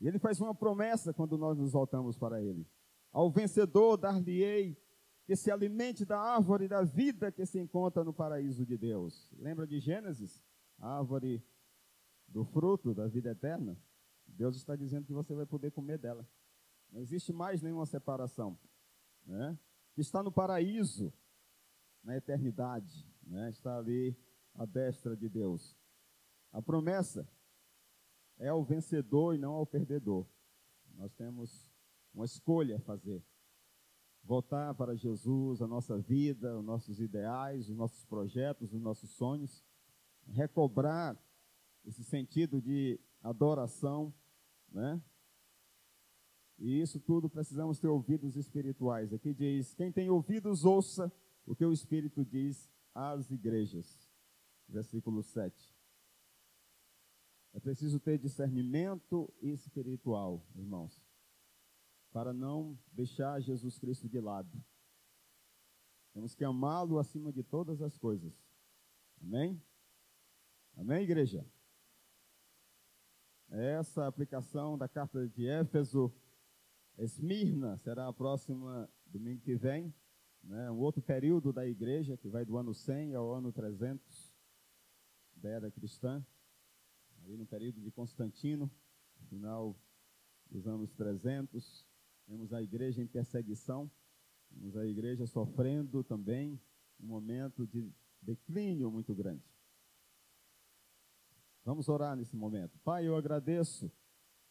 E 0.00 0.08
ele 0.08 0.18
faz 0.18 0.40
uma 0.40 0.54
promessa 0.54 1.12
quando 1.12 1.38
nós 1.38 1.58
nos 1.58 1.72
voltamos 1.72 2.16
para 2.16 2.42
ele. 2.42 2.66
Ao 3.12 3.30
vencedor 3.30 3.96
dar-lhe-ei 3.96 4.76
que 5.24 5.36
se 5.36 5.50
alimente 5.50 6.04
da 6.04 6.18
árvore 6.18 6.66
da 6.66 6.82
vida 6.82 7.30
que 7.30 7.46
se 7.46 7.60
encontra 7.60 8.02
no 8.02 8.12
paraíso 8.12 8.66
de 8.66 8.76
Deus. 8.76 9.32
Lembra 9.38 9.66
de 9.66 9.78
Gênesis? 9.78 10.44
A 10.78 10.98
árvore 10.98 11.44
do 12.26 12.44
fruto 12.44 12.92
da 12.92 13.06
vida 13.06 13.30
eterna. 13.30 13.80
Deus 14.26 14.56
está 14.56 14.74
dizendo 14.74 15.06
que 15.06 15.12
você 15.12 15.34
vai 15.34 15.46
poder 15.46 15.70
comer 15.70 15.98
dela. 15.98 16.28
Não 16.90 17.00
existe 17.00 17.32
mais 17.32 17.62
nenhuma 17.62 17.86
separação. 17.86 18.58
Né? 19.24 19.58
Está 19.96 20.22
no 20.22 20.32
paraíso, 20.32 21.12
na 22.02 22.16
eternidade. 22.16 23.06
Né? 23.22 23.50
Está 23.50 23.78
ali 23.78 24.16
à 24.54 24.64
destra 24.64 25.16
de 25.16 25.28
Deus. 25.28 25.76
A 26.52 26.60
promessa 26.60 27.26
é 28.38 28.48
ao 28.48 28.62
vencedor 28.62 29.34
e 29.34 29.38
não 29.38 29.52
ao 29.54 29.66
perdedor. 29.66 30.26
Nós 30.94 31.12
temos 31.14 31.66
uma 32.12 32.24
escolha 32.24 32.76
a 32.76 32.80
fazer. 32.80 33.24
Voltar 34.22 34.74
para 34.74 34.94
Jesus, 34.94 35.62
a 35.62 35.66
nossa 35.66 35.98
vida, 35.98 36.56
os 36.58 36.64
nossos 36.64 37.00
ideais, 37.00 37.68
os 37.68 37.76
nossos 37.76 38.04
projetos, 38.04 38.72
os 38.72 38.80
nossos 38.80 39.10
sonhos. 39.10 39.64
Recobrar 40.26 41.18
esse 41.84 42.04
sentido 42.04 42.60
de 42.60 43.00
adoração, 43.22 44.14
né? 44.70 45.02
E 46.58 46.80
isso 46.80 47.00
tudo 47.00 47.28
precisamos 47.28 47.80
ter 47.80 47.88
ouvidos 47.88 48.36
espirituais. 48.36 49.12
Aqui 49.12 49.34
diz: 49.34 49.74
quem 49.74 49.90
tem 49.90 50.10
ouvidos, 50.10 50.64
ouça 50.64 51.12
o 51.44 51.56
que 51.56 51.64
o 51.64 51.72
Espírito 51.72 52.24
diz 52.24 52.70
às 52.94 53.30
igrejas. 53.32 54.08
Versículo 54.68 55.22
7. 55.22 55.71
É 57.52 57.60
preciso 57.60 58.00
ter 58.00 58.18
discernimento 58.18 59.32
espiritual, 59.42 60.42
irmãos, 60.56 61.04
para 62.10 62.32
não 62.32 62.78
deixar 62.90 63.40
Jesus 63.40 63.78
Cristo 63.78 64.08
de 64.08 64.20
lado. 64.20 64.50
Temos 66.14 66.34
que 66.34 66.44
amá-lo 66.44 66.98
acima 66.98 67.30
de 67.30 67.42
todas 67.42 67.82
as 67.82 67.98
coisas. 67.98 68.32
Amém? 69.20 69.62
Amém, 70.76 71.02
igreja? 71.02 71.46
Essa 73.50 74.06
aplicação 74.06 74.78
da 74.78 74.88
carta 74.88 75.28
de 75.28 75.46
Éfeso, 75.46 76.10
Esmirna, 76.96 77.76
será 77.76 78.08
a 78.08 78.12
próxima 78.12 78.88
domingo 79.06 79.42
que 79.42 79.54
vem. 79.54 79.94
Né? 80.42 80.70
Um 80.70 80.78
outro 80.78 81.02
período 81.02 81.52
da 81.52 81.66
igreja, 81.66 82.16
que 82.16 82.28
vai 82.28 82.46
do 82.46 82.56
ano 82.56 82.72
100 82.72 83.14
ao 83.14 83.30
ano 83.30 83.52
300 83.52 84.32
da 85.36 85.50
era 85.50 85.70
cristã 85.70 86.24
ali 87.24 87.36
no 87.36 87.46
período 87.46 87.80
de 87.80 87.90
Constantino, 87.90 88.70
no 89.20 89.26
final 89.26 89.76
dos 90.50 90.66
anos 90.66 90.92
300, 90.92 91.86
temos 92.26 92.52
a 92.52 92.62
igreja 92.62 93.02
em 93.02 93.06
perseguição, 93.06 93.90
temos 94.50 94.76
a 94.76 94.86
igreja 94.86 95.26
sofrendo 95.26 96.04
também 96.04 96.60
um 97.00 97.06
momento 97.06 97.66
de 97.66 97.90
declínio 98.20 98.90
muito 98.90 99.14
grande. 99.14 99.42
Vamos 101.64 101.88
orar 101.88 102.16
nesse 102.16 102.36
momento. 102.36 102.78
Pai, 102.80 103.06
eu 103.06 103.16
agradeço, 103.16 103.90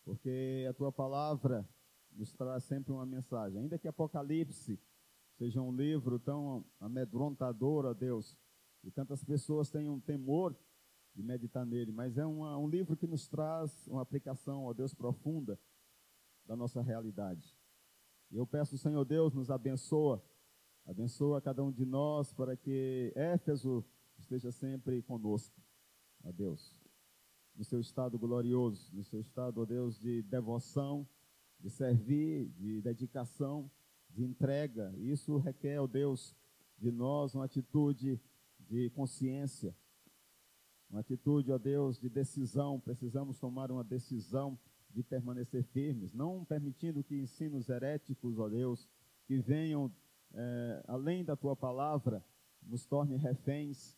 porque 0.03 0.65
a 0.69 0.73
tua 0.73 0.91
palavra 0.91 1.67
nos 2.11 2.33
traz 2.33 2.63
sempre 2.63 2.91
uma 2.91 3.05
mensagem. 3.05 3.61
Ainda 3.61 3.77
que 3.77 3.87
Apocalipse 3.87 4.79
seja 5.37 5.61
um 5.61 5.75
livro 5.75 6.19
tão 6.19 6.65
amedrontador, 6.79 7.85
ó 7.85 7.93
Deus, 7.93 8.37
e 8.83 8.91
tantas 8.91 9.23
pessoas 9.23 9.69
tenham 9.69 9.99
temor 9.99 10.55
de 11.13 11.21
meditar 11.21 11.65
nele, 11.65 11.91
mas 11.91 12.17
é 12.17 12.25
uma, 12.25 12.57
um 12.57 12.67
livro 12.67 12.95
que 12.95 13.05
nos 13.05 13.27
traz 13.27 13.87
uma 13.87 14.01
aplicação, 14.01 14.65
ó 14.65 14.73
Deus, 14.73 14.93
profunda 14.93 15.59
da 16.45 16.55
nossa 16.55 16.81
realidade. 16.81 17.55
E 18.31 18.37
eu 18.37 18.47
peço, 18.47 18.77
Senhor 18.77 19.03
Deus, 19.03 19.33
nos 19.33 19.51
abençoa, 19.51 20.23
abençoa 20.85 21.41
cada 21.41 21.63
um 21.63 21.71
de 21.71 21.85
nós 21.85 22.33
para 22.33 22.55
que 22.55 23.11
Éfeso 23.15 23.85
esteja 24.17 24.51
sempre 24.51 25.01
conosco, 25.01 25.61
ó 26.23 26.31
Deus, 26.31 26.79
no 27.55 27.63
seu 27.63 27.81
estado 27.81 28.17
glorioso, 28.17 28.95
no 28.95 29.03
seu 29.03 29.19
estado, 29.19 29.61
ó 29.61 29.65
Deus, 29.65 29.99
de 29.99 30.21
devoção, 30.23 31.07
de 31.59 31.69
servir, 31.69 32.47
de 32.49 32.81
dedicação, 32.81 33.69
de 34.09 34.23
entrega. 34.23 34.93
Isso 34.97 35.37
requer, 35.37 35.79
ó 35.79 35.87
Deus, 35.87 36.35
de 36.77 36.91
nós 36.91 37.35
uma 37.35 37.45
atitude 37.45 38.19
de 38.59 38.89
consciência, 38.91 39.75
uma 40.91 40.99
atitude, 40.99 41.51
ó 41.51 41.57
Deus, 41.57 41.97
de 41.97 42.09
decisão. 42.09 42.79
Precisamos 42.79 43.39
tomar 43.39 43.71
uma 43.71 43.83
decisão 43.83 44.59
de 44.89 45.01
permanecer 45.01 45.63
firmes, 45.63 46.13
não 46.13 46.43
permitindo 46.43 47.01
que 47.01 47.15
ensinos 47.15 47.69
heréticos, 47.69 48.37
ó 48.37 48.49
Deus, 48.49 48.89
que 49.25 49.39
venham 49.39 49.89
é, 50.33 50.83
além 50.87 51.23
da 51.23 51.35
tua 51.35 51.55
palavra, 51.55 52.23
nos 52.61 52.85
torne 52.85 53.15
reféns 53.15 53.97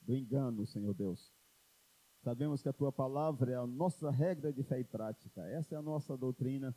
do 0.00 0.16
engano, 0.16 0.66
Senhor 0.66 0.94
Deus. 0.94 1.30
Sabemos 2.22 2.62
que 2.62 2.68
a 2.68 2.72
tua 2.72 2.90
palavra 2.90 3.52
é 3.52 3.54
a 3.54 3.66
nossa 3.66 4.10
regra 4.10 4.52
de 4.52 4.62
fé 4.62 4.80
e 4.80 4.84
prática, 4.84 5.46
essa 5.48 5.74
é 5.74 5.78
a 5.78 5.82
nossa 5.82 6.16
doutrina, 6.16 6.74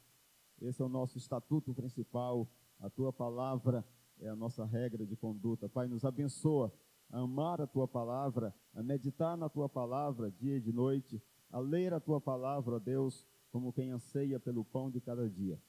esse 0.62 0.82
é 0.82 0.86
o 0.86 0.90
nosso 0.90 1.18
estatuto 1.18 1.74
principal. 1.74 2.48
A 2.80 2.90
tua 2.90 3.12
palavra 3.12 3.86
é 4.20 4.28
a 4.28 4.36
nossa 4.36 4.66
regra 4.66 5.06
de 5.06 5.16
conduta. 5.16 5.68
Pai, 5.68 5.88
nos 5.88 6.06
abençoa 6.06 6.72
a 7.14 7.20
amar 7.20 7.62
a 7.62 7.68
tua 7.68 7.88
palavra, 7.88 8.56
a 8.74 8.82
meditar 8.82 9.38
na 9.38 9.48
tua 9.48 9.70
palavra 9.70 10.32
dia 10.32 10.58
e 10.58 10.60
de 10.60 10.74
noite, 10.74 11.22
a 11.52 11.60
ler 11.60 11.94
a 11.94 12.00
tua 12.00 12.20
palavra, 12.20 12.78
ó 12.78 12.80
Deus, 12.80 13.28
como 13.52 13.72
quem 13.72 13.92
anseia 13.92 14.40
pelo 14.40 14.66
pão 14.66 14.90
de 14.90 15.00
cada 15.00 15.30
dia. 15.30 15.62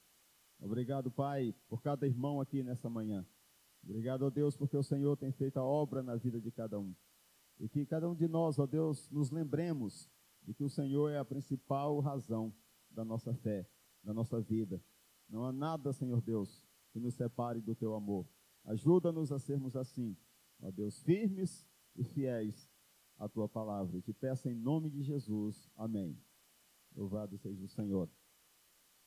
Obrigado, 0.59 1.11
Pai, 1.11 1.53
por 1.69 1.83
cada 1.83 2.07
irmão 2.07 2.41
aqui 2.41 2.63
nessa 2.63 2.89
manhã. 2.89 3.23
Obrigado, 3.83 4.23
ó 4.23 4.31
Deus, 4.31 4.57
porque 4.57 4.75
o 4.75 4.81
Senhor 4.81 5.15
tem 5.17 5.31
feito 5.31 5.57
a 5.57 5.63
obra 5.63 6.01
na 6.01 6.15
vida 6.15 6.41
de 6.41 6.51
cada 6.51 6.79
um. 6.79 6.95
E 7.59 7.69
que 7.69 7.85
cada 7.85 8.09
um 8.09 8.15
de 8.15 8.27
nós, 8.27 8.57
ó 8.57 8.65
Deus, 8.65 9.07
nos 9.11 9.29
lembremos 9.29 10.09
de 10.41 10.51
que 10.51 10.63
o 10.63 10.69
Senhor 10.69 11.11
é 11.11 11.19
a 11.19 11.25
principal 11.25 11.99
razão 11.99 12.51
da 12.89 13.05
nossa 13.05 13.35
fé, 13.35 13.69
da 14.03 14.15
nossa 14.15 14.41
vida. 14.41 14.81
Não 15.29 15.45
há 15.45 15.53
nada, 15.53 15.93
Senhor 15.93 16.21
Deus, 16.21 16.65
que 16.91 16.99
nos 16.99 17.13
separe 17.13 17.61
do 17.61 17.75
teu 17.75 17.93
amor. 17.93 18.27
Ajuda-nos 18.63 19.31
a 19.31 19.37
sermos 19.37 19.75
assim 19.75 20.17
ó 20.65 20.71
Deus, 20.71 20.99
firmes 21.01 21.67
e 21.95 22.03
fiéis 22.03 22.69
à 23.17 23.29
tua 23.29 23.47
palavra. 23.47 24.01
Te 24.01 24.13
peço 24.13 24.49
em 24.49 24.55
nome 24.55 24.89
de 24.89 25.03
Jesus. 25.03 25.69
Amém. 25.75 26.17
Louvado 26.95 27.37
seja 27.37 27.63
o 27.63 27.67
Senhor. 27.67 28.09